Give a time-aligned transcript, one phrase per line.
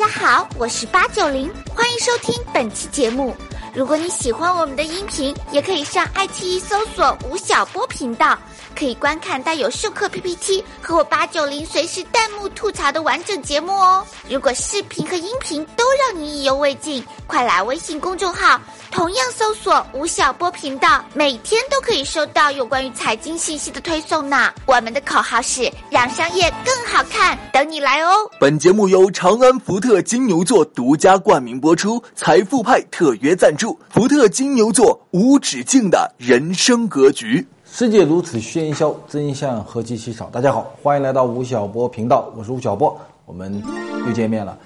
[0.00, 3.36] 大家好，我是八九零，欢迎收听本期节目。
[3.72, 8.36] 如果你喜欢我们的音频，也可以上爱奇艺搜索吴晓波频道，
[8.76, 14.04] 可以观看带有授课 PPT 和我八九零随时弹幕吐槽的完整节目哦。
[14.28, 18.60] 如果视频和音频都让你意犹未尽，快来微信公众号，
[18.90, 24.52] 同样搜索吴晓波频道，每天都可以收到有关于财经信息的推送呢。
[24.66, 28.12] 我们的口号是让商业更好看，等你来哦。
[28.40, 33.59] 本节目由长安福特金牛座独家冠名播出，财富派特约赞助。
[33.60, 37.46] 祝福特金牛座无止境的人生格局。
[37.66, 40.30] 世界如此喧嚣，真相何其稀少。
[40.30, 43.62] 大家好，欢迎来到吴晓波频道，我是吴晓波，我们
[44.06, 44.58] 又见面了。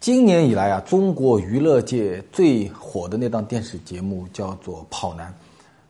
[0.00, 5.28] 今年以来啊，中国娱乐界最火的那档电视节目叫做《跑男》，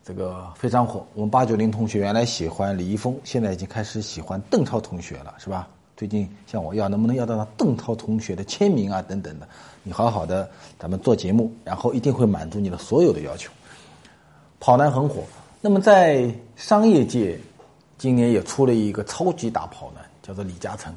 [0.05, 1.07] 这个非常火。
[1.15, 5.67] 我们八九零同学原来喜欢李易峰，现在已经开始喜欢邓超同学了，是吧？
[5.97, 9.49] 最近向我要能不能要到邓超同学的签名啊，等等的。
[9.89, 10.51] 你好好的，
[10.81, 13.53] 咱们做节目，然后一定会满足你的所有的要求。
[14.59, 15.23] 跑男很火，
[15.61, 17.39] 那么在商业界，
[17.97, 20.93] 今年也出了一个超级大跑男，叫做李嘉诚。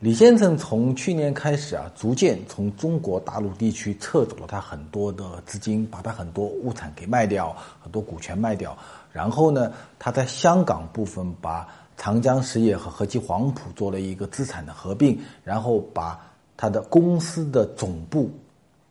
[0.00, 8.76] 李先生从去年开始啊，逐渐从中国大陆地区撤走了他很多的资金，把他很多物产给卖掉，很多股权卖掉。
[9.12, 16.20] 然后呢，他在香港部分把长江实业和和记黄埔做了一个资产的合并，然后把
[16.58, 18.30] 他的公司的总部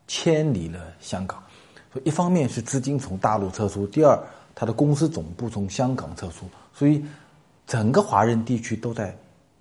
[0.08, 1.44] 迁离了香港。
[1.94, 4.20] 所以一方面是资金从大陆撤出，第二，
[4.56, 7.06] 他的公司总部从香港撤出，所以
[7.68, 9.16] 整个华人地区都在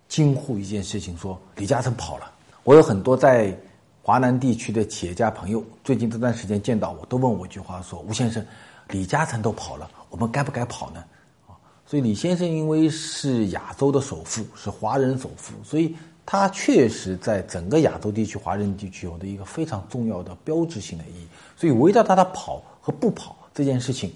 [0.08, 2.32] 惊呼一件事情：说李嘉诚跑了。
[2.64, 3.56] 我有很多在
[4.02, 8.44] 华南地区的企业家朋友，最近这段时间见到我都问我一句话：说吴先生，
[8.88, 11.04] 李嘉诚都跑了，我们该不该跑呢？
[11.46, 15.94] 啊所以李先生因为是亚洲的首富，是华人首富，所以
[16.26, 21.26] 他确实在整个亚洲地区、华人地区有的一个非常重要的标志性的意义。
[21.56, 24.12] 所以围绕他的跑和不跑这件事情，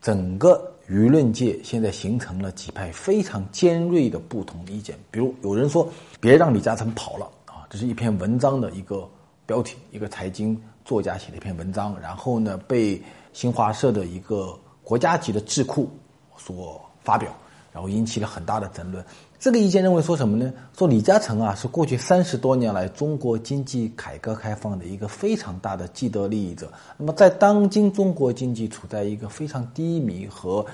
[0.00, 4.96] 整个舆论界现在形成了几派非常尖锐的不同意见。
[5.10, 5.86] 比如有人说
[6.20, 9.06] ：“别让李嘉诚跑了啊！”这是一篇文章的一个
[9.44, 13.02] 标题，一个财经作家写的一篇文章，然后呢被
[13.32, 15.90] 新华社的一个国家级的智库
[16.36, 16.80] 所。
[17.04, 17.30] 发表，
[17.70, 19.04] 然后引起了很大的争论。
[19.44, 20.50] 这个意见认为说什么呢？
[20.74, 26.72] 说李嘉诚啊是过去三十多年来中国经济改革开放的一个非常大的既得利益者。
[26.96, 30.64] 那么在当今中国经济处在一个非常低迷和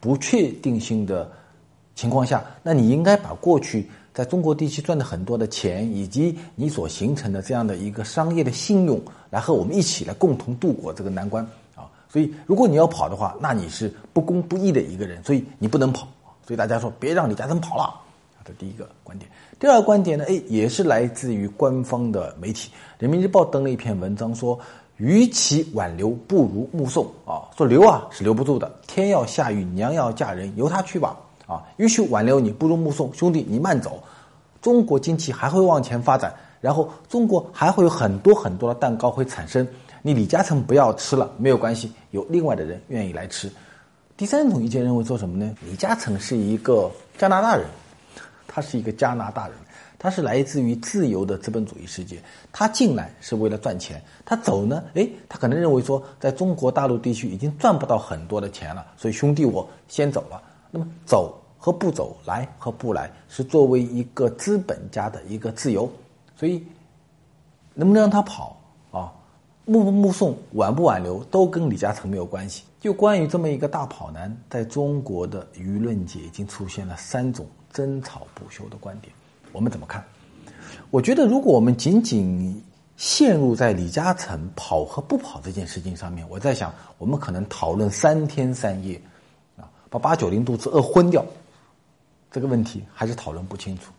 [0.00, 1.32] 不确定性的
[1.94, 9.00] 情况下，那你应该把过去在中国地区赚的很多的钱，以及你所形成的这样的一个商业的信用，
[9.30, 11.42] 来和我们一起来共同度过这个难关
[11.74, 11.88] 啊。
[12.12, 16.06] 所以，如果你要跑的话，那你是不公不义的一个人，所以你不能跑。
[16.46, 17.98] 所以大家说，别让李嘉诚跑了。
[18.44, 19.30] 这第一个观点。
[19.58, 24.58] 第二个观点呢，哎，也是来自于官方的媒体，《人民日报》登了一篇文章，说，
[24.96, 27.48] 与其挽留，不如目送啊。
[27.56, 31.16] 说留啊是留不住的，天要下雨，娘要嫁人，由他去吧。
[31.46, 33.12] 啊，与其挽留你，不如目送。
[33.12, 34.00] 兄弟，你慢走，
[34.62, 39.66] 中国经济还会往前发展，然后中国还会有很多很多的蛋糕会产生。
[40.00, 43.50] 你李嘉诚不要吃了，没有关系，有另外的人愿意来吃。
[44.16, 45.52] 第三种意见认为说什么呢？
[45.66, 47.66] 李嘉诚是一个加拿大人，
[48.52, 49.56] 他是一个加拿大人，
[49.96, 60.42] 他是来自于自由的资本主义世界，他进来是为了赚钱，他走呢，诶，他可能认为说，在中国大陆地区已经赚不到很多的钱了，所以兄弟我先走了。
[60.72, 65.88] 那么走和不走，来和不来，是作为一个资本家的一个自由，
[66.36, 66.66] 所以
[67.72, 69.12] 能不能让他跑啊？
[69.64, 72.64] 目不目送，挽不挽留，都跟李嘉诚没有关系。
[72.80, 79.12] 就关于这么一个大跑男，在中国的舆论界已经出现了三种争吵不休的观点。
[79.52, 80.04] 我们怎么看？
[80.90, 82.62] 我觉得，如果我们仅仅
[82.96, 89.00] 陷入在李嘉诚跑和不跑这件事情上面，我在想，我们可能讨论三天三夜，
[89.56, 91.24] 啊，把八九零肚子饿昏掉，
[92.30, 93.92] 这个问题还是讨论不清楚。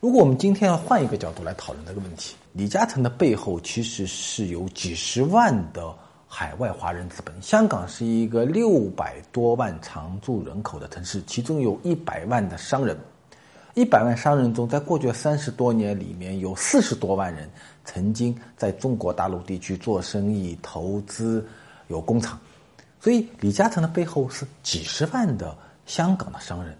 [0.00, 5.94] 如果我们今天要换一个角度来讨论这个问题，李嘉诚的背后其实是有几十万的
[6.34, 7.34] 海外华人资本。
[7.42, 12.96] 香港是一个六百多万常住人口的城市，其中有一百万的商人。
[13.74, 17.50] 一百万商人中，在过去的三十多年里面，有四十多万人
[17.84, 21.46] 曾经在中国大陆地区做生意、投资，
[21.88, 22.40] 有工厂。
[22.98, 26.74] 所以，李嘉诚的背后是几十万的香港的商人。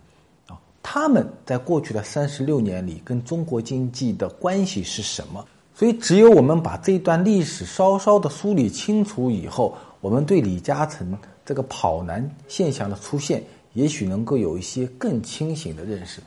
[0.46, 5.46] 啊他们在过去的三十六年里跟中国经济的关系是什么？
[5.82, 13.42] 所以，只有我们把这段历史稍稍的梳理清楚以后，我们对李嘉诚这个跑男现象的出现，
[13.72, 16.22] 也许能够有一些更清醒的认识。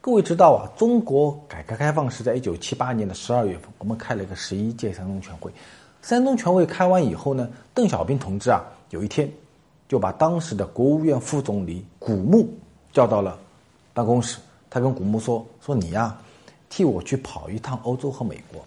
[0.00, 5.48] 各位知道啊，中国改革开放是在一九七八年的十二月份，我们开了一个十一届三中全会。
[6.02, 9.30] 三中全会开完以后呢，邓小平同志啊，有一天
[9.86, 12.52] 就把当时的国务院副总理古牧
[12.92, 13.38] 叫到了
[13.94, 16.18] 办公室，他跟古牧说：“说你呀，
[16.68, 18.60] 替我去跑一趟欧洲和美国，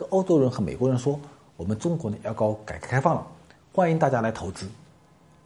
[0.00, 1.20] 跟欧洲人和美国人说，
[1.58, 3.26] 我们中国呢要搞改革开放了，
[3.74, 4.64] 欢迎大家来投资。”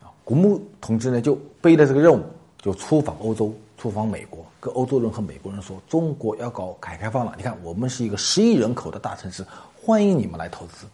[0.01, 2.23] 啊，古牧同志呢就背着这个任务，
[2.59, 7.35] 就出访欧洲，出访美国，跟欧洲人和美国人说，中国要搞改革开放了。
[7.37, 9.45] 你看，我们是一个十亿人口的大城市，
[9.83, 10.87] 欢迎你们来投资。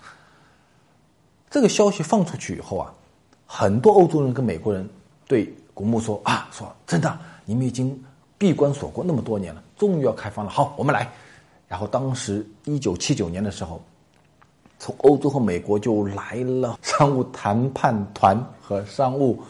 [1.50, 2.90] 这个消息放出去以后啊，
[3.44, 4.88] 很多欧洲人跟美国人
[5.28, 8.02] 对古牧说啊，说真的，你们已经
[8.38, 11.06] 闭关锁国那么多年了，终于要开放了，好，我们来。
[11.70, 13.80] 然后当时一九七九年的时候，
[14.76, 19.40] 从欧洲和美国就来了 商务谈判团和商务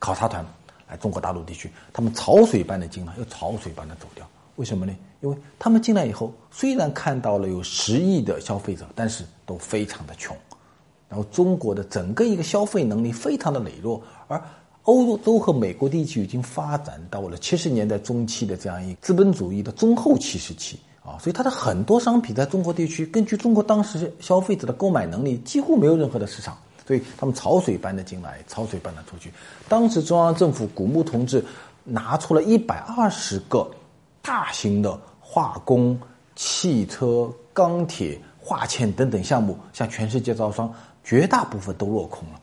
[0.00, 0.44] 考察团
[0.88, 4.28] 来中国大陆地区，他们潮水般的进来，又潮水般的走掉。
[4.56, 4.92] 为什么呢？
[5.20, 10.36] 因为他们进来以后，虽然看到了有十亿的消费者，但是都非常的穷。
[11.08, 14.42] 然后中国的整个一个消费能力非常的羸弱，而
[14.82, 26.56] 欧洲和美国地区已经发展到了七十年代中期的这样一个资本主义的中后期时期啊，所以它的很多商品在中国地区，根据中国当时消费者的购买能力，几乎没有任何的市场，
[26.86, 29.32] 所以他们潮水般的进来，潮水般的出去。
[29.68, 31.44] 当时中央政府古牧同志
[31.84, 33.70] 拿出了一百二十个
[34.22, 35.98] 大型的化工、
[36.36, 40.72] 汽车、钢铁、化纤等等项目，向全世界招商。
[41.02, 42.38] 绝大部分都落空了，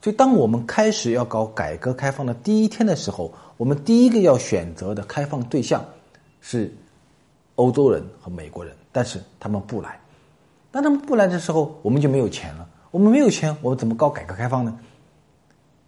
[0.00, 5.84] 所以当我们开始要搞改革开放的第一天的时候，我们第一个要选择的开放对象
[6.40, 6.72] 是
[7.60, 10.00] 欧洲人和美国人，但是他们不来。
[10.70, 12.68] 当他们不来的时候，我们就没有钱了。
[12.90, 14.78] 我们没有钱，我们怎么搞改革开放呢？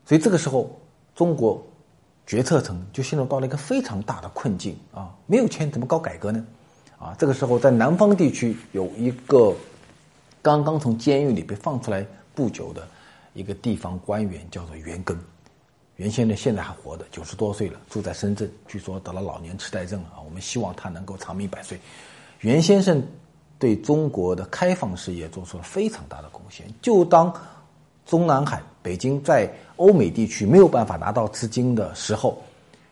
[0.05, 0.79] 所以这个时候，
[1.15, 1.65] 中国
[2.27, 5.11] 决策层就陷入到了一个非常大的困境啊！
[5.27, 6.45] 没有钱怎么搞改革呢？
[6.99, 9.55] 啊，这个时候在南方地区有一个。
[10.45, 12.05] 刚刚从监狱里被放出来
[12.35, 12.83] 不久的
[13.33, 15.17] 一个地方官员叫做袁庚，
[16.03, 20.19] 袁先生现在还活着，九十多岁了，住在深圳，据说得了老年痴呆症了啊。
[20.25, 21.79] 我们希望他能够长命百岁。
[22.41, 23.01] 袁先生
[23.57, 26.67] 对中国的开放事业做出了非常大的贡献。
[26.83, 27.33] 就当
[28.05, 32.43] 中南海、北京在欧美地区没有办法拿到资金的时候，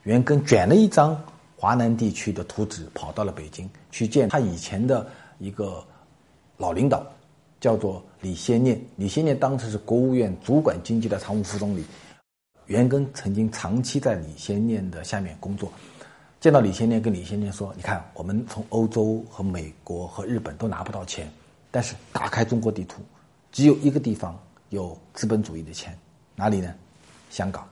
[0.05, 1.21] 袁庚卷了一张
[1.57, 5.05] 华南地区的图纸，跑到了北京去见他以前的
[5.41, 5.85] 一个
[6.57, 7.05] 老领导。
[7.59, 11.85] 叫做李先念，李先念当时是国务院主管经济的常务副总理，
[12.71, 15.69] 袁庚曾经长期在李先念的下面工作。
[16.39, 21.29] 见到李先念，跟李先念说：“你看，我们从欧洲和美国和日本都拿不到钱，
[21.73, 23.03] 但是打开中国地图，
[23.51, 24.39] 只有一个地方
[24.69, 25.99] 有资本主义的钱，
[26.37, 26.73] 哪里呢？
[27.29, 27.69] 香港。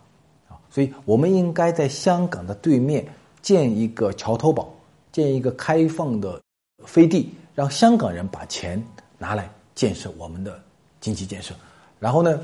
[0.48, 3.06] 啊，所以我们应该在香港的对面
[3.40, 4.68] 建一个桥头堡，
[5.12, 6.42] 建一个开放的
[6.84, 8.84] 飞地，让香港人把钱
[9.16, 9.48] 拿来。”
[9.78, 10.60] 建设我们的
[11.00, 11.54] 经济建设，
[12.00, 12.40] 然后呢，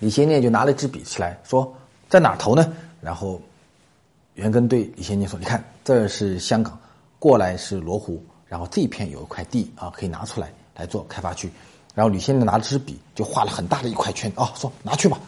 [0.00, 1.72] 李先念就拿了支笔起来说，
[2.08, 2.72] 在哪投呢？
[3.00, 3.40] 然后
[4.34, 6.76] 袁庚对李先念说：“你看，这是香港，
[7.18, 11.48] 过来是罗湖，然后这一片有一块地啊，可以拿出来来做开发区。”
[11.94, 15.20] 然后李先念拿了支笔就画了很大的一块圈啊，说拿去吧。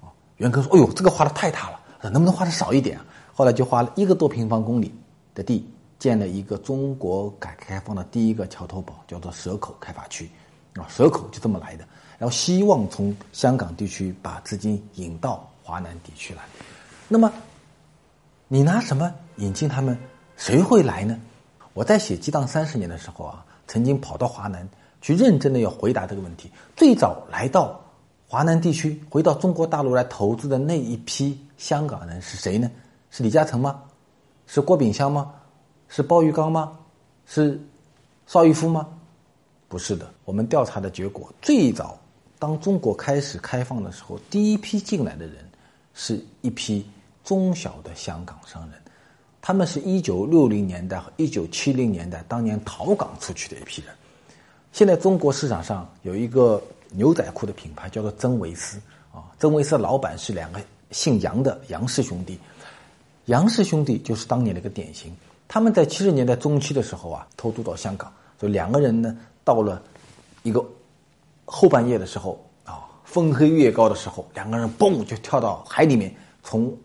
[0.00, 0.08] 啊，
[0.38, 1.80] 袁庚说：“哎呦，这个画的太大了，
[2.10, 2.98] 能不能画的少一点？”
[3.34, 4.94] 后来就画了一个多平方公里
[5.34, 5.68] 的地。
[5.96, 10.28] 建了一个中国改革开放的第一个桥头堡，叫做蛇口开发区，
[10.74, 11.84] 啊，蛇口就这么来的。
[12.18, 16.42] 然后希望从香港地区把资金引到华南地区来。
[17.08, 17.32] 那么，
[18.48, 19.98] 你拿什么引进他们？
[20.36, 21.18] 谁会来呢？
[21.74, 24.68] 我在写《激荡三十年》的时候啊，曾经跑到华南
[25.00, 26.50] 去认真的要回答这个问题。
[26.76, 27.80] 最早来到
[28.28, 32.70] 华南地区，回到中国大陆来投资的那一批香港人是谁呢？
[33.10, 33.82] 是李嘉诚吗？
[34.46, 35.32] 是郭炳湘吗？
[35.88, 36.78] 是鲍玉刚吗？
[37.26, 37.60] 是
[38.26, 38.88] 邵逸夫吗？
[39.74, 40.08] 不是的。
[40.24, 41.98] 我们调查的结果，最早
[42.38, 45.38] 当中国开始开放的时候，第一批进来的人
[45.94, 46.86] 是一批
[47.24, 48.80] 中小的香港商人，
[49.42, 53.92] 他们是一九六零年代和一九七零年代当年逃港出去的一批人。
[54.70, 58.78] 现在中国市场上有一个牛仔裤的品牌叫做真维斯
[59.12, 60.60] 啊，真维斯老板是两个
[60.92, 62.38] 姓杨的杨氏兄弟，
[63.24, 65.12] 杨氏兄弟就是当年的一个典型。
[65.48, 69.80] 他们在七十年代中期的时候啊，偷渡到香港，就两个人呢，到了
[70.42, 70.64] 一个
[71.44, 76.76] 后半夜的时候啊，风黑月高的时候，两个人嘣就跳到海里面，从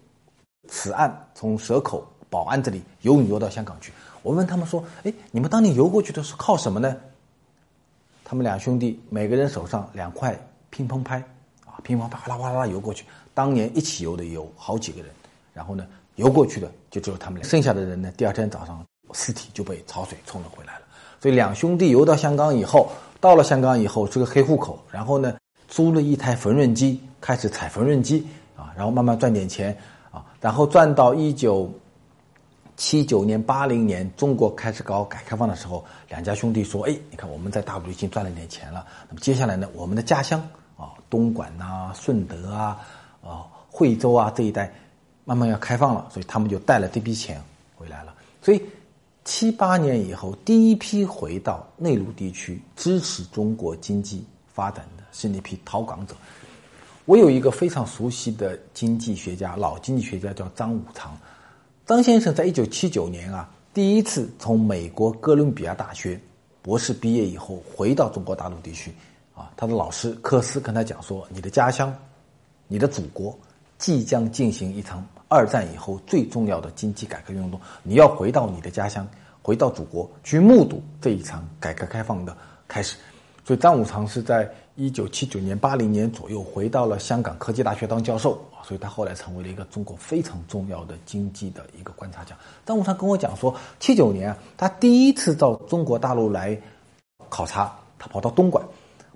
[0.67, 3.91] 此岸从蛇口宝安这里游泳游到香港去。
[4.21, 6.95] 我问他们说：“哎，你们当年游过去的是靠什么呢？”
[8.23, 10.37] 他们两兄弟每个人手上两块
[10.69, 11.17] 乒乓拍
[11.65, 13.05] 啊，乒乓拍哗啦哗啦游过去。
[13.33, 15.09] 当年一起游的有好几个人，
[15.53, 15.87] 然后呢。
[16.15, 20.85] 游过去的就只有他们俩，剩下的人呢，第二天早上尸体就被潮水冲了回来了。
[21.21, 25.35] 所以两兄弟游到香港以后，到了香港以后是个黑户口，然后呢
[25.67, 29.77] 租了一台缝纫机，开始踩缝纫机啊，然后慢慢赚点钱
[30.11, 31.69] 啊，然后赚到一九
[32.77, 40.41] 七九年、八零年，中国开始搞改革开放的时候，两家兄弟说：“哎，你看我们在大陆已经赚了点钱了，那么接下来呢，我们的家乡
[40.77, 42.79] 啊，东莞呐、顺德啊、
[43.21, 44.73] 啊惠州啊这一带，
[45.25, 47.41] 慢慢要开放了，所以他们就带了这笔钱
[47.75, 48.13] 回来了。
[48.41, 48.63] 所以
[49.29, 56.15] 七八年以后，第一批回到内陆地区支持中国经济发展的是那批逃港者。
[57.05, 61.15] 我有一个非常熟悉的经济学家，老经济学家叫张五常。
[61.85, 66.19] 张先生在一九七九年啊，第一次从美国哥伦比亚大学
[66.63, 68.91] 博士毕业以后，回到中国大陆地区，
[69.35, 71.95] 啊，他的老师科斯跟他讲说：“你的家乡，
[72.67, 73.37] 你的祖国，
[73.77, 79.07] 即将进行一场二战以后最重要的经济改革运动，你要回到你的家乡，
[79.41, 82.35] 回到祖国去目睹这一场改革开放的
[82.67, 82.97] 开始。”
[83.45, 92.35] 所以张五常是在一九七九年、八零年左右回到了香港科技大学当教授啊，所以他后来成为了一个中国非常重要的经济的一个观察家。
[92.65, 96.59] 张五常跟我讲说，七九年啊，他第一次到中国大陆来
[97.27, 98.63] 考察，他跑到东莞，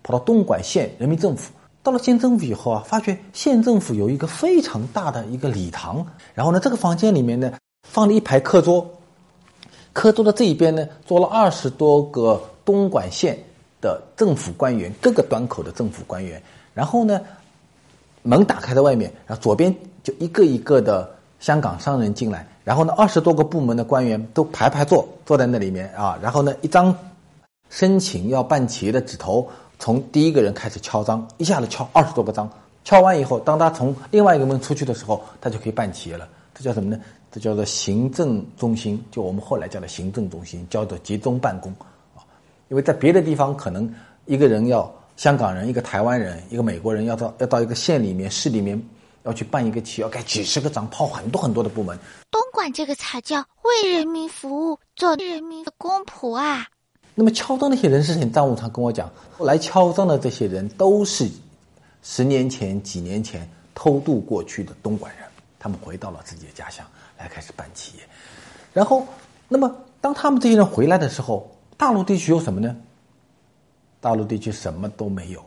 [0.01, 1.51] 跑到东莞县人民政府。
[1.83, 7.53] 到了县政府以后啊，发觉县政府有一个非常大的一个礼堂，然后呢，这个房间里面呢
[7.87, 8.89] 放了一排课桌，
[9.91, 13.37] 课桌的这一边呢坐了二十多个东莞县。
[13.83, 16.41] 的政府官员，各个端口的政府官员，
[16.73, 17.19] 然后呢，
[18.21, 26.97] 门打开在外面，然后左边就一个一个的香港商人进来，然后呢，二十多个部门的官员都排排坐，坐在那里面啊，然后呢，一张
[27.69, 29.49] 申请要办企业的纸头，
[29.83, 32.49] 从第一个人开始敲章，一下子敲二十多个章，
[32.85, 36.25] 敲完以后，当他从另外一个门出去的时候，他就可以办企业了。
[36.55, 36.97] 这叫什么呢？
[37.29, 41.69] 这叫做行政中心，就我们后来叫的行政中心，叫做集中办公
[42.15, 42.23] 啊。
[42.69, 43.93] 因为在别的地方，可能
[44.25, 48.81] 一个人要香港人、一个台湾人、一个美国人要到要到一个县里面、市里面
[49.23, 51.99] 要去办一个企业，要盖几十个章，跑很多很多的部门。
[52.31, 56.67] 东莞这个才叫为人民服务，做人民的公仆啊！
[57.15, 58.29] 那么敲诈那些人是谁？
[58.29, 61.29] 张武常跟我讲，来敲诈的这些人都是
[62.01, 65.25] 十年前、几年前偷渡过去的东莞人，
[65.59, 66.85] 他们回到了自己的家乡
[67.17, 68.03] 来开始办企业。
[68.73, 69.05] 然后，
[69.47, 72.75] 那么当他们这些人回来的时候，大陆地区有什么呢？
[74.01, 75.45] 大陆地区什么都没有，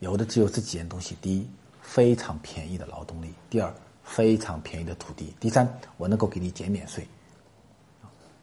[0.00, 1.48] 有的只有这几件东西：第一，
[1.80, 5.66] 非常便宜的劳动力；第二，非常便宜的土地；第三，
[5.96, 7.06] 我能够给你减免税。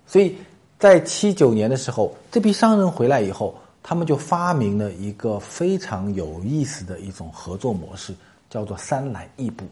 [0.05, 0.37] 所以
[0.79, 8.13] 在七九年的时候，这批商人回来以后，他们就发明了一个非常有意思的一种合作模式，
[8.49, 9.65] 叫做“三来一补”。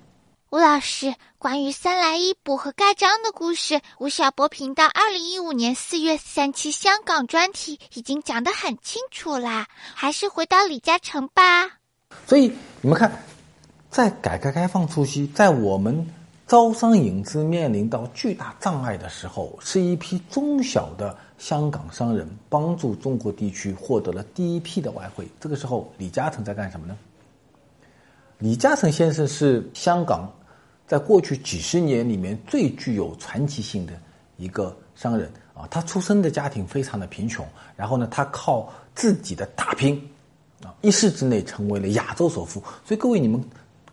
[0.49, 9.67] 吴老师，关于三来一补和盖章的故事，吴晓波频道二零一五年四月三期香港专题已经讲得很清楚啦。
[9.93, 11.41] 还是回到李嘉诚吧。
[12.25, 13.11] 所以你们看，
[13.91, 16.07] 在改革开放初期，在我们
[16.47, 25.27] 招商引资面临到巨大障碍的时候，是一批中小的香港商人帮助中国地区获得了第一批的外汇。
[25.39, 26.95] 这个时候，李嘉诚在干什么呢？
[28.37, 30.31] 李嘉诚先生是香港。
[30.87, 33.93] 在过去几十年里面，最具有传奇性的
[34.37, 37.43] 一个商人啊，他出生的家庭非常的贫穷，
[37.75, 39.99] 然后呢，他靠自己的打拼，
[40.63, 42.59] 啊，一世之内成为了亚洲首富。
[42.85, 43.43] 所以各位你们。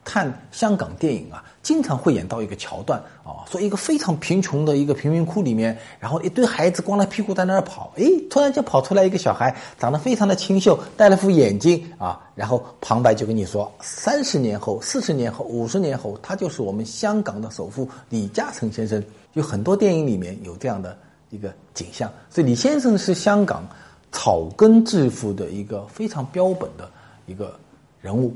[0.04, 19.02] 看香港电影啊，经常会演到一个桥段啊，说一个非常贫穷的一个贫民窟里面，然后一堆孩子光着屁股在那儿跑，诶，突然间跑出来一个小孩，长得非常的清秀，戴了副眼镜啊，然后旁白就跟你说，三十年后、四十年后、五十年后，他就是我们香港的首富李嘉诚先生。
[19.34, 20.94] 有很多电影里面有这样的
[21.30, 23.66] 一个景象，所以李先生是香港
[24.10, 26.90] 草根致富的一个非常标本的
[27.24, 27.58] 一个
[28.02, 28.34] 人物。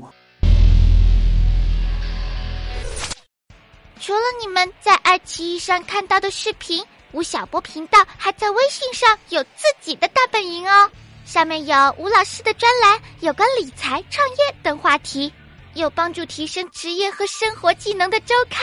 [3.99, 10.89] 除了你们在爱奇艺上看到的视频，吴晓波频道还在微信上有自己的大本营哦。
[11.25, 15.31] 上面有吴老师的专栏，有关理财、创业等话题，
[15.73, 18.61] 有帮助提升职业和生活技能的周刊，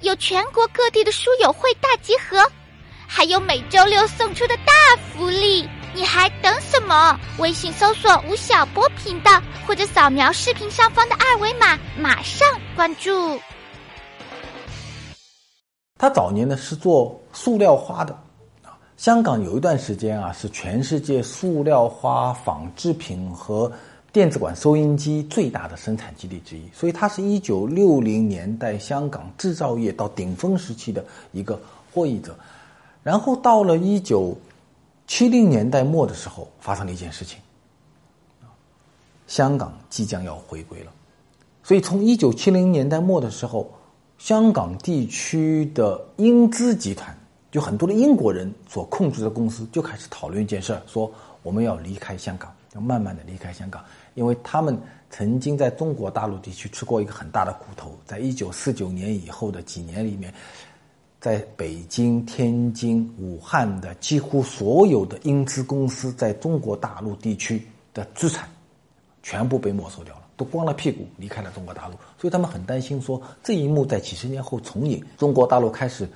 [0.00, 2.50] 有全国各地的书友会大集合，
[3.06, 4.72] 还有每周六送出的大
[5.12, 5.68] 福利。
[5.94, 7.18] 你还等什么？
[7.38, 13.40] 微信搜索吴晓波频道，或者扫描视频上方的二维码，马上关注。
[15.98, 18.14] 他早年呢是做塑料花的，
[18.62, 23.70] 啊，香港有一段时间啊是全世界塑料花、纺织品和
[24.12, 31.60] 电子管收音机最大的生产基地之一，所以它是一九六零年代香港制造业到顶峰时期的一个
[31.92, 32.34] 获益者。
[33.02, 34.36] 然后到了一九
[35.06, 37.38] 七零年代末的时候，发生了一件事情，
[39.26, 40.92] 香港即将要回归了。
[41.62, 43.70] 所以从一九七零年代末的时候，
[44.18, 47.16] 香港地区的英资集团，
[47.50, 51.10] 就很多的英国人所控制的公司，就开始讨论一件事儿，说
[51.42, 53.82] 我们要离开香港，要慢慢的离开香港。
[54.14, 54.76] 因为他们
[55.08, 60.34] 曾经在中国大陆地区吃过一个很大的苦头，在一九四九年以后的几年里面，
[61.20, 68.48] 在北京、天津、武汉的几乎所有的英资公司在中国大陆地区的资产
[69.22, 74.98] 全部被没收掉了，都光了屁股离开了中国大陆，所以他们很担心说这一幕在几十年后重演。
[75.18, 76.08] 中国大陆开始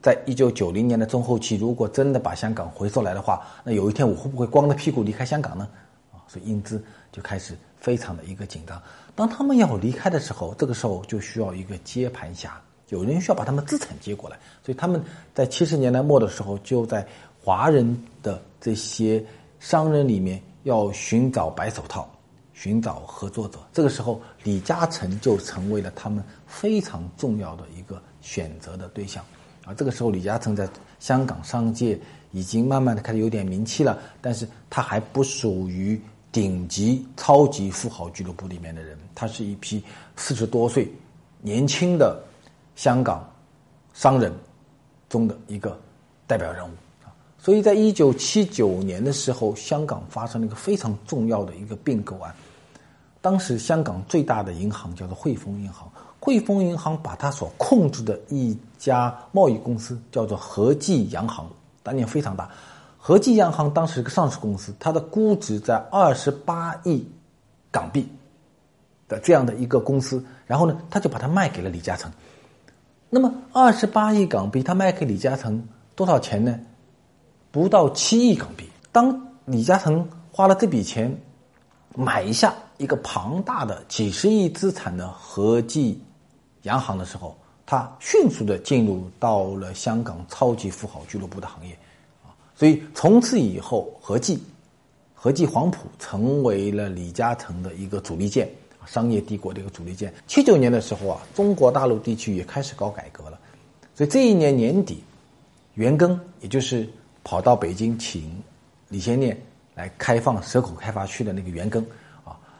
[0.00, 5.68] 在一九九零年的中后期，如果真的把香港回收来的话，那有一天我会不会光着屁股离开香港呢？
[6.10, 6.82] 啊，所以英资。
[7.14, 8.82] 就开始非常的一个紧张。
[9.14, 14.36] 当他们要离开的时候，这个时候就需要一个接盘侠，有人需要把他们资产接过来。
[14.60, 15.00] 所以他们
[15.32, 17.06] 在七十年代末的时候，就在
[17.40, 19.24] 华人的这些
[19.60, 22.10] 商人里面要寻找白手套，
[22.54, 23.58] 寻找合作者。
[23.72, 29.22] 这个时候，李嘉诚就成为了他们非常重要的一个选择的对象。
[29.66, 30.66] 啊，这个时候李嘉诚在
[30.98, 31.98] 香港商界
[32.30, 36.00] 已经慢慢的开始有点名气了，但是他还不属于。
[36.34, 39.80] 顶级超级富豪俱乐部里面的人，他是一批
[40.16, 40.92] 四十多岁
[41.40, 42.20] 年轻的
[42.74, 43.24] 香港
[43.92, 44.32] 商人
[45.08, 45.80] 中的一个
[46.26, 46.72] 代表人物
[47.04, 47.14] 啊。
[47.38, 52.34] 所以在一九七九年的时候，香港发生了一个非常重要的一个并购案。
[53.24, 55.90] 当时香港最大的银行叫做汇丰银行，
[56.20, 61.48] 汇丰银行把它所控制的一家贸易公司叫做和记洋行，
[61.82, 62.50] 当年非常大。
[62.98, 67.02] 和记洋行当时是个上市公司，它的估值在二十八亿
[67.70, 68.06] 港币
[69.08, 72.12] 的这样的一个公司，然后呢，他就把它卖给了李嘉诚。
[73.08, 76.60] 那么二十八亿港币，他卖给李嘉诚多少钱呢？
[77.50, 78.68] 不到七亿港币。
[78.92, 81.18] 当李嘉诚花了这笔钱
[81.96, 82.52] 买一下
[82.84, 85.98] 一个庞大的几十亿资产的和记
[86.64, 91.72] 洋行的时候，他迅速的进入到了香港超级富豪俱乐部的行业。
[92.22, 94.40] 啊所以从此以后，和记、
[95.14, 98.48] 和记黄埔成为了李嘉诚的一个主力舰，
[98.86, 100.12] 商业帝国的一个主力舰。
[100.26, 103.40] 七九年的时候啊，中国大陆地区也开始搞改革了，
[103.94, 105.02] 所以这一年年底，
[105.74, 106.88] 袁庚也就是
[107.24, 108.40] 跑到北京请
[108.88, 109.36] 李先念
[109.74, 111.82] 来开放蛇口开发区的那个袁庚，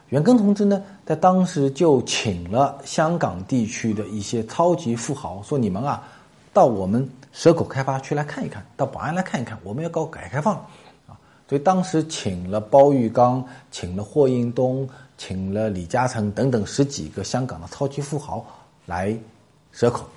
[0.09, 6.03] 袁庚同志呢，在当时就请了香港地区的一些超级富豪，说你们啊，
[6.53, 7.07] 到我们。
[7.37, 10.55] 蛇口开发区来看一看，到宝安来看一看，我们要搞改革开放，
[11.05, 14.87] 啊，所以当时请了包玉刚，请了霍英东，
[15.17, 18.45] 请了李嘉诚等等十几个香港的超级富豪
[18.85, 19.13] 来
[19.73, 20.07] 蛇口。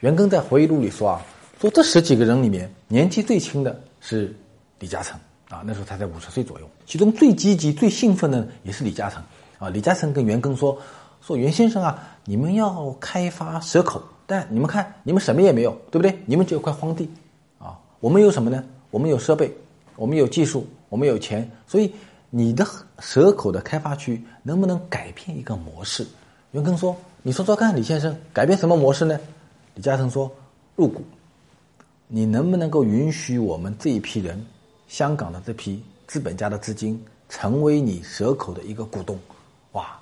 [0.00, 1.22] 袁庚在回忆录里说啊，
[1.60, 4.34] 说这十几个人里面，年纪最轻的是
[4.80, 5.16] 李嘉诚
[5.50, 6.66] 啊，那时候才在五十岁左右。
[6.86, 9.22] 其中最积极、最兴奋的也是李嘉诚
[9.58, 9.68] 啊。
[9.68, 10.78] 李嘉诚跟袁庚说，
[11.20, 14.00] 说袁先生啊，你们要开发蛇口。
[14.26, 16.16] 但你们看，你们什么也没有，对不对？
[16.24, 17.10] 你们只有块荒地，
[17.58, 18.64] 啊，我们有什么呢？
[18.92, 19.52] 我们有设备，
[19.96, 21.50] 我们有技术，我们有钱。
[21.66, 21.92] 所以
[22.30, 22.64] 你的
[23.00, 26.06] 蛇口的开发区能不能改变一个模式？
[26.52, 29.18] 袁庚说：“你说说看，李先生，改变什么模式呢？”
[29.74, 30.30] 李嘉诚说
[30.76, 31.02] ：“入股，
[32.06, 34.46] 你能不能够允许我们这一批人，
[34.90, 39.16] 香港的这批资本家的资金成为你蛇口的一个股东？”
[39.72, 39.96] 哇，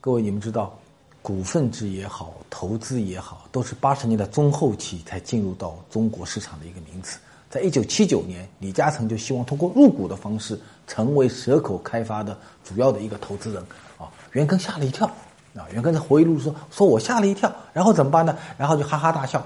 [0.00, 0.78] 各位你们知道。
[1.20, 7.18] 股份制也好，投资也好，都是八十年代中后期才进入到中国市场的一个名词。
[7.50, 13.62] 在一九七九年，李嘉诚就希望通过入股的方式，成为蛇口开发的主要的一个投资人。
[13.98, 15.06] 啊，袁庚吓了一跳。
[15.54, 18.34] 啊，袁庚在回忆录说：“说我吓了一跳，然后怎么办呢？
[18.56, 19.44] 然后就哈哈大笑，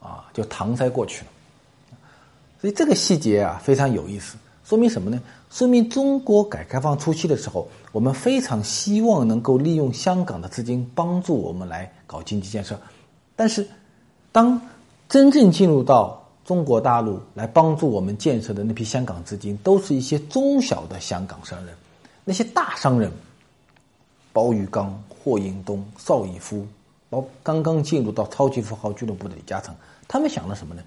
[0.00, 1.30] 啊，就搪塞过去了。”
[2.66, 4.36] 所以这个细节啊，非常有意思。
[4.64, 5.22] 说明什么呢？
[5.52, 12.76] 说明中国改革开放初期的时候，我们非常希望能够利用香港的资金帮助我们来搞经济建设。
[13.36, 13.64] 但是，
[14.32, 14.60] 当
[15.08, 21.72] 真正进入到中国大陆来帮助我们建设的那批香港资金，都是一些中小的香港商人。
[22.24, 23.12] 那些大商人，
[24.32, 26.66] 包玉刚、霍英东、邵逸夫，
[27.10, 29.72] 包刚刚进入到超级富豪俱乐部的李嘉诚，
[30.08, 30.82] 他们想的什么呢？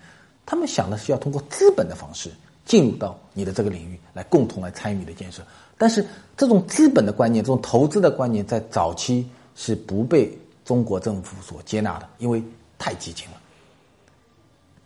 [0.49, 2.31] 他们想的是要通过资本的方式。
[2.65, 5.41] 进入到你的这个领域来，共同来参与你的建设。
[5.75, 6.05] 但是
[6.37, 10.31] 这种资本的观念，这种投资的观念，在早期是不被
[10.63, 12.43] 中国政府所接纳的，因为
[12.77, 13.33] 太激进了。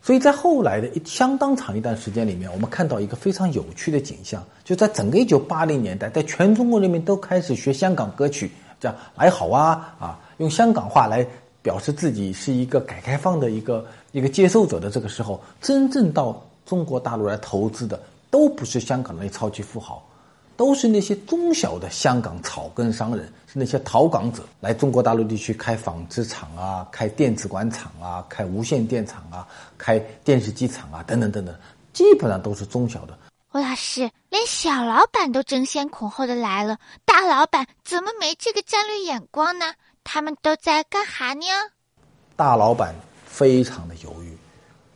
[0.01, 8.49] 所以在后来的一相当长一段时间里面，我们看到一个非常有趣的景象，就在整个一九八零年代，在全中国人民都开始学香港歌曲，
[8.79, 11.27] 叫“来好啊”啊，用香港话来
[11.61, 20.01] 表示自己是一个改革开放的一个一个接受者的这个时候，真正到中国大陆来投资的，都不是香港那些超级富豪。
[20.55, 29.47] 都是那些中小的香港草根商人，是那些逃港者来中国大陆地区开纺织厂啊，开电子管厂啊，开无线电厂啊，
[29.79, 31.55] 开电视机厂啊，等等等等，
[31.91, 33.17] 基本上都是中小的。
[33.49, 39.73] 欧老师，连小老板都争先恐后的来了，大老板怎么没这个战略眼光呢？
[40.03, 41.47] 他们都在干哈呢？
[42.35, 42.93] 大老板
[43.33, 44.37] 非常的犹豫，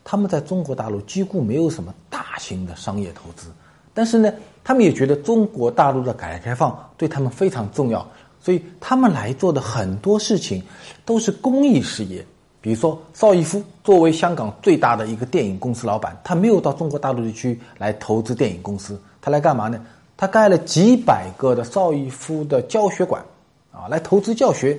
[0.03, 3.47] 他们在中国大陆几乎没有什么大型的商业投资。
[3.95, 4.31] 但是呢，
[4.63, 8.07] 他们也觉得中国大陆的改革开放对他们非常重要，
[8.39, 10.61] 所以他们来做的很多事情
[11.03, 12.23] 都是公益事业。
[12.61, 19.83] 比如说，邵逸夫作为香港最大的一个电影公司老板，他没有到中国大陆地区来投资电影公司，他来干嘛呢？
[20.15, 23.23] 他盖了几百个的邵逸夫的教学馆，
[23.71, 24.77] 啊，来投资教学。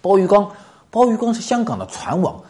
[0.00, 0.50] 包玉刚，
[0.90, 2.40] 包玉刚是香港的船王，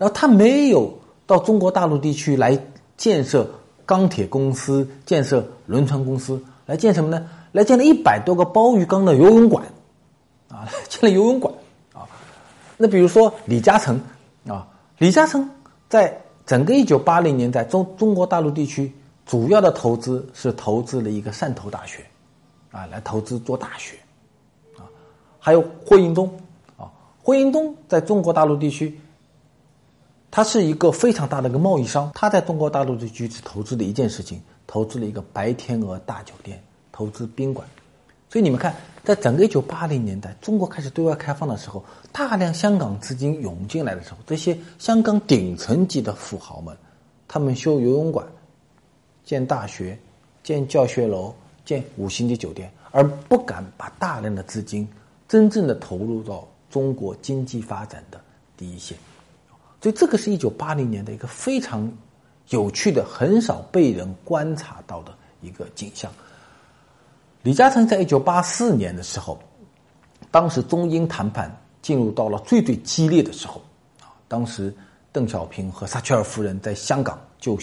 [0.00, 2.58] 然后他没有到中国大陆地区来
[2.96, 3.46] 建设。
[3.86, 7.26] 钢铁公司建设轮船公司来建什么呢？
[7.50, 9.64] 来建了一百多个鲍鱼缸的游泳馆，
[10.48, 11.52] 啊， 建了游泳馆
[11.92, 12.06] 啊。
[12.76, 14.00] 那比如说李嘉诚
[14.46, 14.64] 啊，
[14.98, 15.50] 李嘉诚
[15.88, 18.92] 在整个一九八零年代中中国大陆地区
[19.26, 22.06] 主要的投资是投资了一个汕头大学，
[22.70, 23.96] 啊，来投资做大学，
[24.78, 24.86] 啊，
[25.40, 26.32] 还有霍英东
[26.76, 26.86] 啊，
[27.24, 28.96] 霍英东在中国大陆地区。
[30.30, 36.62] 他是一个非常大的一个贸易商，他在中国大陆地区只投资的一件事情，投资了一个白天鹅大酒店，
[36.92, 37.66] 投资宾馆。
[38.28, 46.76] 所以你们看，在整个一九八零年代，中国开始对外开放的时候，大量香港资金涌进来的时候，这些香港顶层级的富豪们，
[47.26, 48.24] 他们修游泳馆、
[49.24, 49.98] 建大学、
[50.44, 54.88] 建教学楼、建五星级酒店，而不敢把大量的资金
[55.26, 58.20] 真正的投入到中国经济发展的
[58.56, 58.96] 第一线。
[59.82, 61.90] 所以，这个是一九八零年的一个非常
[62.50, 66.12] 有趣的、很少被人观察到的一个景象。
[67.42, 69.40] 李嘉诚在一九八四年的时候，
[70.30, 73.58] 当时中英谈判进入到了最最激烈的时候
[74.02, 74.70] 啊，当时
[75.12, 77.58] 邓小平和撒切尔夫人在香港就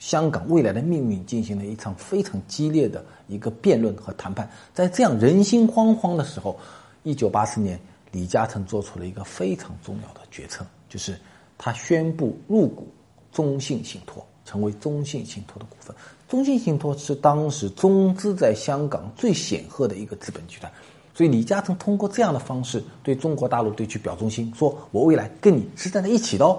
[0.00, 4.50] 香港未来的命运进行了一场非常激烈的一个辩论和谈判。
[4.74, 6.58] 在这样人心惶惶的时候，
[7.04, 7.78] 一九八四年，
[8.10, 11.16] 李嘉诚做出了一个非常重要的决策，就是。
[11.64, 12.88] 他宣布入股
[13.30, 15.94] 中信信托，成为中信信托的股份。
[16.28, 20.72] 中信信托是当时中资在香港最显赫的一个资本集团，
[21.14, 26.58] 所以李嘉诚通过这样的方式对中国大陆地区表忠心，说我未来跟你是站在一起的哦。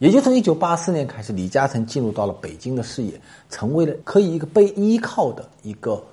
[0.00, 6.04] 也就从一九八四年开始，李嘉诚进入到了北京的视野，成为了可以一个被依靠的一个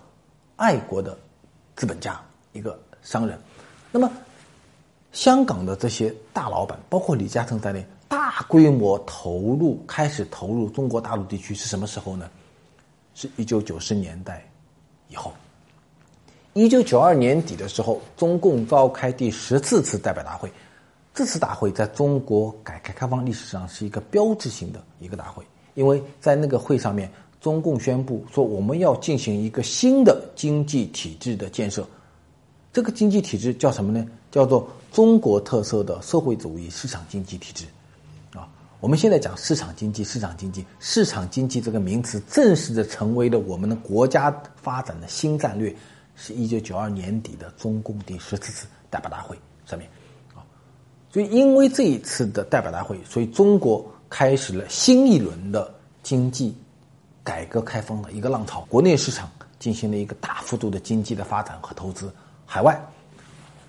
[0.56, 1.18] 爱国的
[1.76, 2.22] 资本家，
[2.52, 3.36] 一个商人。
[3.92, 4.08] 那么，
[5.14, 7.84] 香港的这些大老板，包括李嘉诚在内。
[8.14, 12.30] 大规模投入开始投入中国大陆地区是什么时候呢？
[13.16, 14.48] 是一九九十年代
[15.10, 15.34] 以后。
[16.54, 20.52] 一九九二年底的时候，中共召开第十四次代表大会。
[21.12, 31.84] 这次大会在中国改革开放历史上是一个标志性的一个大会，因为在那个会上面，中共宣布说我们要进行一个新的经济体制的建设。
[32.72, 34.06] 这个经济体制叫什么呢？
[34.30, 37.66] 叫做中国特色的社会主义市场经济体制。
[38.84, 45.74] 我们现在讲市场经济，市场经济，市场经济这个名词正式的成为了我们的国家发展的新战略，
[46.18, 49.90] 是一九九二年底的中共第十四次代表大会上面，
[50.36, 50.44] 啊，
[51.10, 56.54] 所以因为这一次的代表大会，所以中国开始了新一轮的经济
[57.24, 62.14] 改革开放的一个浪潮，国内市场进行了一个大幅度的经济的发展和投资，
[62.46, 62.78] 海外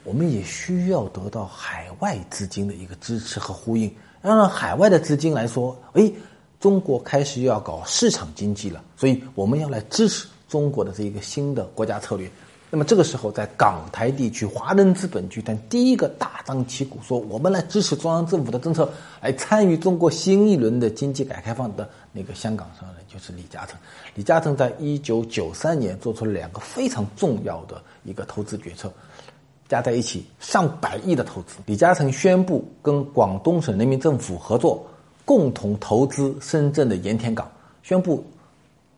[0.03, 3.89] 我们也需要得到海外资金的一个支持和呼应。
[4.33, 6.11] 让海外的资金来说，哎，
[6.59, 12.31] 中国开始要搞市场经济了，所以我们要来支持中国的这一个新的国家策略。
[12.71, 23.79] 那么这个时候，在港台地区，华人资本集团第一个大张旗鼓说，我们来支持中央政府的政策，来参与中国新一轮的经济改开放的那个香港商人就是李嘉诚。
[24.15, 28.93] 李嘉诚在一九九三年做出了两个非常重要的一个投资决策。
[29.69, 34.87] 加在一起上百亿的投资，李嘉诚宣布跟广东省人民政府合作，
[35.25, 37.51] 共同投资深圳的盐田港，
[37.83, 38.25] 宣布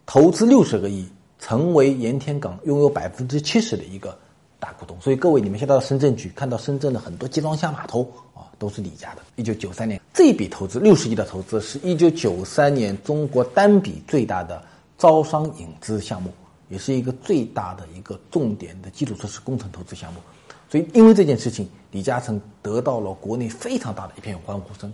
[0.05, 4.17] 投资六十个亿，成为盐田港拥有百分之七十的一个
[4.59, 4.73] 大。
[4.73, 4.97] 股东。
[5.01, 8.03] 所以各位，你们现在到深圳去，看到深圳的很多集装箱码头
[8.35, 9.23] 啊，都是李家的。
[9.37, 14.63] 一九九三年这笔投资六十亿的投资，是一九九三年中国单笔最大的
[14.99, 16.31] 招商引资项目，
[16.69, 20.21] 也是一个最大的一个重点的基础设施工程投资项目。
[20.69, 24.93] 所以，因为这件事情，李嘉诚得到了国内非常大的一片欢呼声。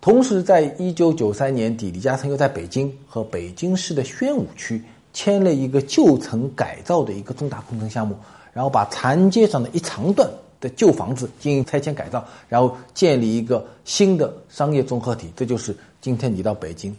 [0.00, 4.82] 同时，在一九九三年底，李嘉诚又在北京和北京市的宣武区
[5.14, 8.14] 签了一个旧城改造的一个重大工程项目，
[8.52, 10.30] 然后把长街上的一长段
[10.60, 15.32] 的旧房子进行拆迁改造，然后建立一个新的商业综合体。
[15.34, 16.94] 这就是今天你到北京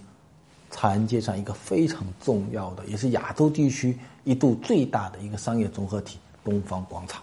[0.72, 7.22] 长安街上一个非常重要的，也是亚洲地区一度最大的一个商业综合体——东方广场。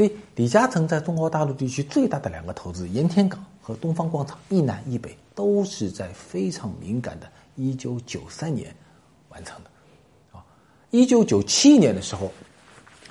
[0.00, 8.74] 所以，李嘉诚在中国大陆地区最大的两个投资——盐田港和东方广场，一南一北，都是在非常敏感的1993年
[9.28, 9.68] 完成的。
[10.32, 10.40] 啊
[10.92, 12.32] ，1997年的时候，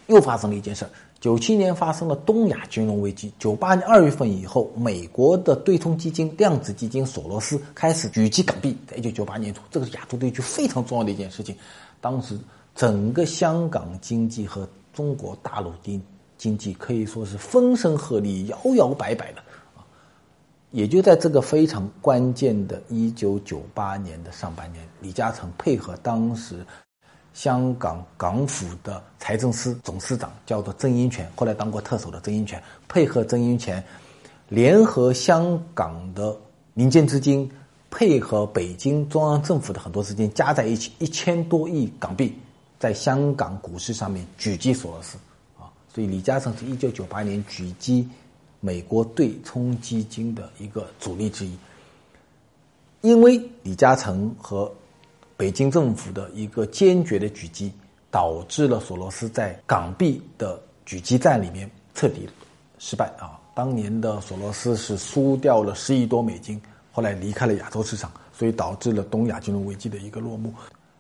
[0.08, 0.90] 又发生了一件事儿。
[1.22, 3.32] 97年发生了东亚金融危机。
[3.40, 8.76] 98年2月份以后，美国的对冲基金量子基金索罗斯开始狙击港币。
[8.88, 11.56] 在1998年初，这个是亚洲地区非常重要的一件事情。
[12.02, 12.36] 当时，
[12.74, 16.02] 整个香港经济和中国大陆经
[16.40, 19.42] 经济可以说是风声鹤唳、摇摇摆摆的
[19.76, 19.84] 啊！
[20.72, 26.66] 也就在这个非常关键的1998年的上半年，李嘉诚配合当时
[27.34, 33.84] 香港港府的财政司总司长，叫做曾荫权，后来当过特首的曾荫权，配合曾荫权，
[34.48, 36.34] 联合香港的
[36.74, 37.52] 民间资金，
[37.92, 42.34] 配合北京中央政府的很多资金，加在一起一千多亿港币，
[42.80, 45.18] 在香港股市上面狙击索罗斯。
[45.92, 48.08] 所以，李嘉诚是一九九八年狙击
[48.60, 51.58] 美国对冲基金的一个主力之一。
[53.02, 54.72] 因为李嘉诚和
[55.36, 57.72] 北京政府的一个坚决的狙击，
[58.12, 62.30] 导致了索罗斯在港币的狙击战里面彻底
[62.78, 63.40] 失败啊！
[63.56, 70.54] 当年的索罗斯是输掉了十亿多美金，后来离开了亚洲市场，所以导致了东亚金融危机的一个落幕。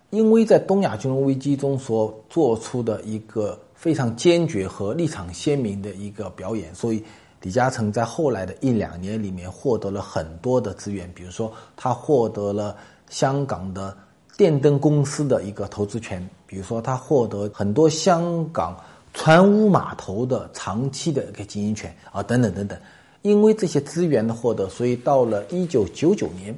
[0.09, 3.59] 因为在东亚金融危机中所做出的一个。
[3.79, 7.01] 非常坚决和立场鲜明的一个表演，所以
[7.41, 12.75] 李嘉诚在后来的一两年里面获得了很多的资源，比如说他获得了
[13.09, 13.95] 香港的
[14.35, 18.77] 电灯公司的一个投资权，比如说他获得很多香港
[19.13, 22.77] 船坞码头的长期的一个经营权啊，等等等等。
[23.21, 26.53] 因为这些资源的获得，所以到了一九九九年，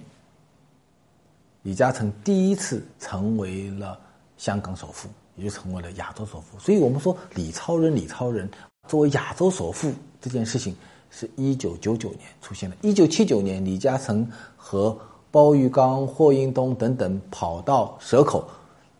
[1.61, 3.99] 李嘉诚第一次成为了
[4.37, 5.07] 香港首富。
[5.41, 8.49] 就成为了亚洲首富，所以我们说李超人，李超人
[8.87, 10.75] 作为亚洲首富这件事情，
[11.09, 12.75] 是一九九九年出现的。
[12.81, 14.97] 一九七九年，李嘉诚和
[15.31, 18.47] 包玉刚、霍英东等等跑到蛇口，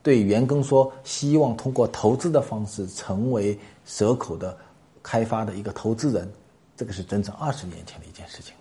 [0.02, 4.58] 对员工说，希望通过投资的方式成为蛇口的
[5.04, 6.32] 开发的一个投资人。
[6.78, 8.54] 这个是整整二十年前的一件事情。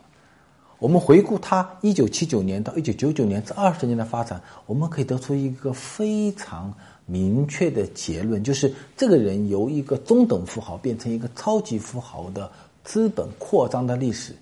[0.81, 6.75] 我们回顾他一九七九年到一九九九年这二十年的发展，我们可以得出一个非常。
[7.07, 12.49] 明确的结论就是，这个人由一个中等富豪变成一个超级富豪的
[12.85, 14.33] 资本扩张的历史，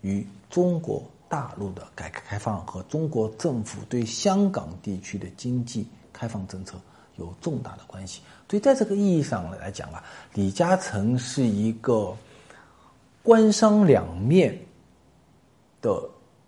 [0.00, 6.80] 与中国大陆的改革开放和中国政府对香港地区的经济开放政策
[7.16, 8.22] 有重大的关系。
[8.48, 12.16] 所以，在这个意义上来讲啊，李嘉诚是一个
[13.22, 14.58] 官商两面
[15.80, 16.02] 的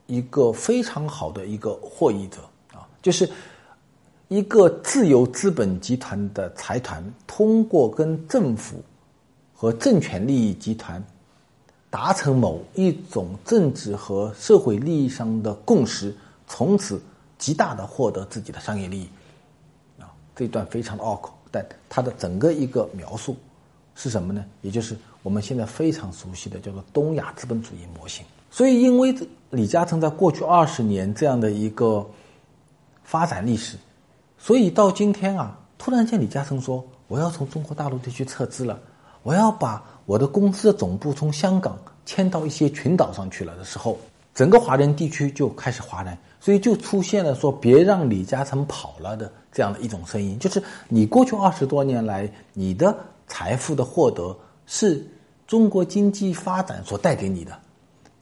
[0.07, 2.39] 一个非常好的一个获益者
[2.73, 3.29] 啊，就是。
[4.29, 8.83] 一个自由资本集团的财团，通过跟政府
[9.55, 11.05] 和政权利益集团
[11.91, 16.17] 达成某一种政治和社会利益上的共识，
[16.47, 16.99] 从此
[17.37, 19.09] 极大的获得自己的商业利益。
[20.01, 23.37] 啊，这段非常的拗口，但它的整个一个描述
[23.95, 24.43] 是什么呢？
[24.63, 28.25] 也就是我们现在非常熟悉的叫做东亚资本主义模型。
[28.55, 29.17] 所以，因为
[29.49, 32.07] 李嘉诚在过去二十年这样的一个
[33.03, 33.79] 发展历史。
[34.37, 38.79] 所以到今天啊，突然间李嘉诚说：“我要从中国大陆地区撤资了，
[39.23, 43.97] 我要把我的公司的总部从香港迁到一些群岛上去了。”的时候，
[44.35, 50.37] 整个华人地区就开始哗然，所以就出现了说“别让李嘉诚跑了”的这样的一种声音。
[50.41, 52.95] 就是你过去二十多年来，你的
[53.27, 54.37] 财富的获得
[54.67, 55.03] 是
[55.47, 57.59] 中国经济发展所带给你的，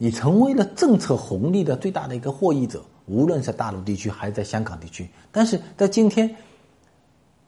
[0.03, 2.83] 你成为了政策红利的最大的一个获益者。
[3.05, 6.35] 无论是大陆地区还是在香港地区，但是在今天，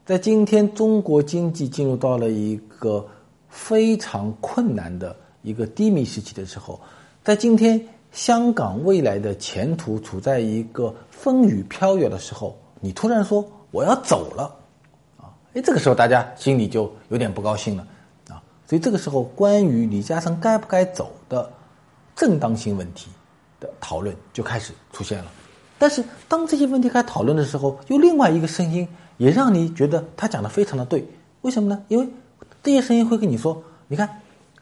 [0.05, 3.03] 在今天中国经济进入到了一个
[3.49, 6.79] 非常困难的一个低迷时期的时候，
[7.23, 7.79] 在今天
[8.11, 14.55] 香港未来的前途处在一个风雨飘摇的时候，你突然说我要走了，
[15.17, 17.87] 啊，哎，这个时候大家心里就有点不高兴了
[18.29, 18.43] 啊。
[18.67, 21.49] 所以这个时候，关于李嘉诚该不该走的
[22.15, 23.09] 正当性问题
[23.59, 25.31] 的讨论就开始出现了。
[25.77, 31.05] 但是当这些问题开始讨论的时候，又另外一个声音也让你觉得他讲的非常的对。
[31.41, 31.83] 为什么呢？
[31.89, 32.07] 因为
[32.61, 34.21] 这些声音会跟你说，你看，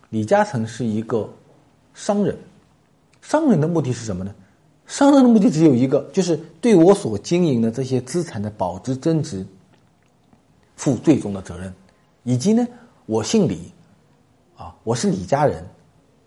[0.10, 1.30] 李嘉诚是一个
[1.94, 2.36] 商人，
[3.22, 4.34] 商人的目的是什么呢？
[4.88, 9.46] 商人的目的只有一个，就是对我所经营的这些资产的保值增值
[10.76, 11.72] 负最终的责任，
[12.24, 12.68] 以及呢，
[13.06, 13.72] 我姓李，
[14.58, 15.64] 啊，我是李家人，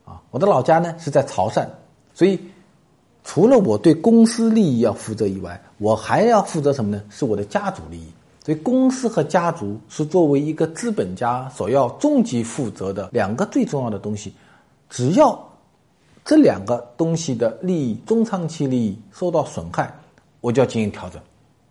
[0.04, 1.66] 啊，我的老家呢是在潮汕，
[2.12, 2.38] 所以
[3.22, 7.02] 除了我对公司利益要负责以外，我还要负责什么呢？
[7.10, 8.08] 是我的家族利益。
[8.44, 14.34] 所以，公司和家族是作为一个资本家所要终极负责的两个最重要的东西，
[14.88, 15.38] 只要。
[16.26, 19.94] 这两个东西的利益，中长期利益受到损害，
[20.40, 21.20] 我就要进行调整，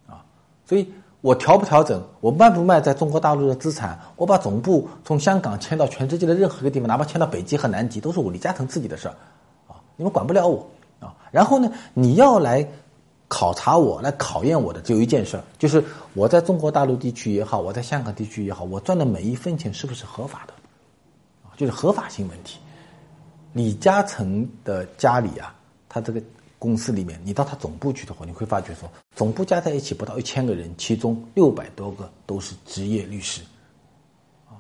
[0.06, 0.24] 啊，
[0.64, 0.88] 所以
[1.24, 9.16] 我调不调整，我卖不卖在中国大陆的资产，我把总部从香港迁到全世界的任何一个地方，哪怕迁到北极和南极，都是我李嘉诚自己的事儿，
[9.70, 10.68] 啊，你们管不了我，
[11.00, 12.68] 啊，然后呢，你要来
[13.30, 15.82] 考察我，来考验我的，只有一件事儿，就是
[16.14, 20.54] 我在中国大陆地区也好，我在香港地区也好，我赚的每一分钱是不是合法的，
[21.46, 22.60] 啊，就是合法性问题。
[23.54, 25.56] 李嘉诚的家里啊，
[25.88, 26.22] 他这个
[26.64, 33.42] 公司里面，你到他总部去的话，你会发觉说，总部加在一起不到一千个人，其中六百多个都是职业律师，
[34.48, 34.56] 啊，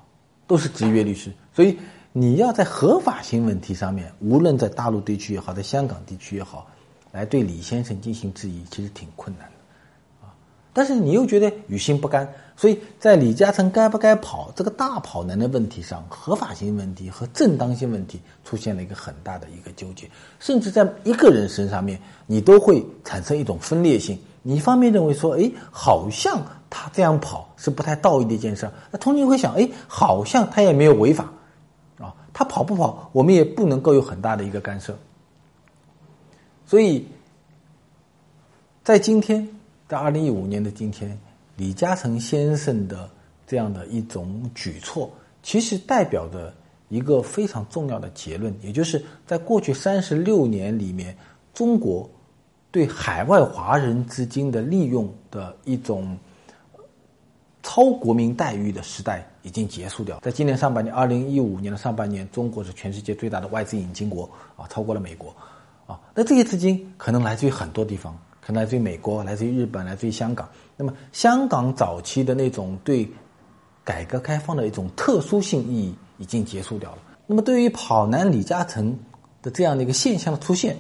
[0.46, 1.32] 都是职业律师。
[1.54, 1.80] 所以
[2.12, 6.68] 你要在合法性问题上面，无论在大陆地区也好，在香港地区也好，
[7.14, 10.28] 来对李先生进行质疑，其实挺困难的。
[10.28, 10.36] 啊
[10.74, 24.20] 但是你又觉得于心不甘，所以在李嘉诚该不该跑这个大跑男的问题上，合法性问题和正当性问题出现了一个很大的一个纠结，甚至在一个人身上面，你都会产生一种分裂性。
[24.42, 31.32] 你一方面认为说，哎，好像他这样跑是不太道义的一件事那同时会想，哎，好像他也没有违法，
[32.00, 34.98] 啊，他跑不跑，我们也不能够有很大的一个干涉。
[36.66, 37.08] 所以
[38.84, 39.50] 在今天。
[39.86, 41.20] 在二零一五年的今天，
[41.56, 43.10] 李嘉诚先生的
[43.46, 45.12] 这样的一种举措，
[45.44, 46.54] 其实代表着
[46.90, 51.16] 一个非常重要的结论，也就是在过去三十六年里面，
[51.54, 52.10] 中国
[52.72, 56.18] 对海外华人资金的利用的一种
[57.62, 60.20] 超国民待遇的时代已经结束掉。
[60.22, 65.36] 在今年上半年，二零一五年的上半年，中国是全世界最大的外资引进国啊，超过了美国
[65.86, 66.00] 啊。
[66.16, 68.18] 那这些资金可能来自于很多地方。
[68.46, 70.48] 可能来自于美国，来自于日本，来自于香港。
[70.76, 73.10] 那么，香港早期的那种对
[73.84, 76.98] 改革开放的一种特殊性意义已经结束掉了。
[77.26, 78.98] 那么，对于跑男李嘉诚
[79.42, 80.78] 的这样的一个现象的出现，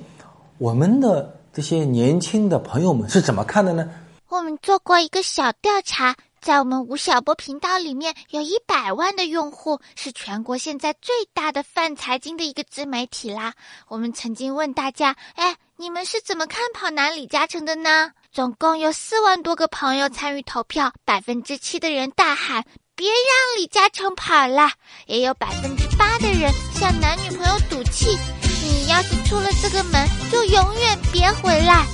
[0.58, 3.90] 我们的这些年轻的朋友们是怎么看的呢？
[4.30, 13.54] 我们做过一个小调查，在我们吴晓波频道里面有一百万的用户，是全国现在最大的泛财经的一个自媒体啦。
[13.88, 15.56] 我们曾经问大家，哎。
[15.76, 18.12] 你们是怎么看跑男李嘉诚的呢？
[18.32, 22.64] 总共有四万多个朋友参与投票，百分之七的人大喊
[22.96, 24.70] “别让李嘉诚跑了”，
[25.08, 28.16] 也有百分之八的人向男女朋友赌气
[28.64, 31.86] ：“你要是出了这个门，就永远别回来。”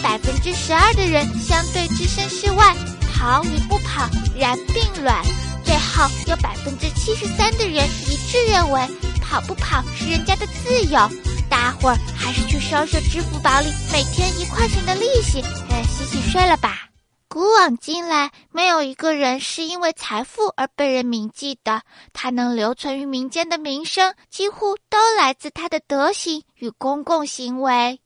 [0.00, 2.74] 百分之十二的人相对置身事外，
[3.16, 4.06] 跑与不跑
[4.38, 5.24] 然并卵。
[5.64, 8.86] 最后有百分之七十三的人一致认为，
[9.22, 11.00] 跑不跑是人家的自由。
[11.48, 16.88] 大伙儿还是去收收支付宝里每天一块钱的利息，哎，洗洗睡了吧。
[17.28, 21.82] 古往今来，没有一个人是因为财富而被人铭记的。
[22.12, 28.00] 他能留存于民间的名声，几乎都来自他的德行与公共行为。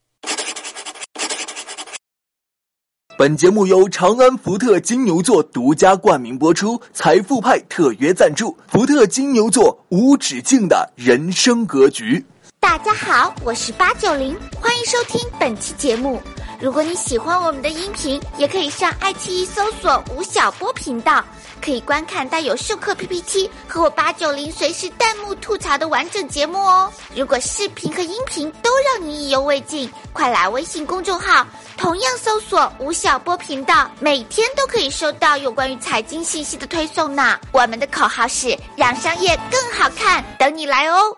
[3.20, 8.56] 本节目由长安福特金牛座独家冠名播出，财富派特约赞助。
[8.66, 12.24] 福特金牛座无止境的人生格局。
[12.58, 16.18] 大家好，我是八九零，欢迎收听本期节目。
[16.60, 21.24] 如果你喜欢我们的音频，也可以上爱奇艺搜索吴晓波频道，
[21.64, 26.92] 可以观看带有授课 PPT 和我八九零随时弹幕吐槽的完整节目哦。
[27.16, 31.46] 如果视频和音频都让你意犹未尽，快来微信公众号，
[31.78, 37.38] 同样搜索吴晓波频道，每天都可以收到有关于财经信息的推送呢。
[37.52, 41.16] 我们的口号是让商业更好看，等你来哦。